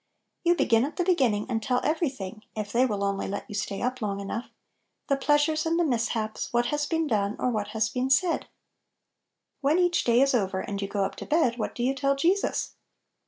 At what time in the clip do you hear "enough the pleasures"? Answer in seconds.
4.19-5.63